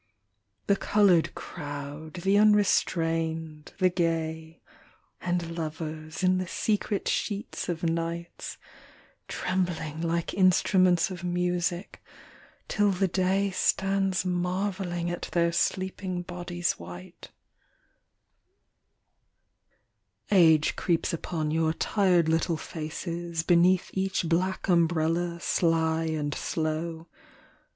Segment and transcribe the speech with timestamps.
[0.65, 4.59] The coloured crowd, the unrestrained, the gay,
[5.21, 8.57] And lovers in the secret sheets of nights
[9.27, 12.01] Trembling like instruments of music,
[12.67, 17.29] till the day Stands marvelling at their sleeping bodies white.
[20.29, 20.49] 40 Elders.
[20.49, 27.05] Age creeps upon your tired little faces Beneath each black umbrella sly and slow.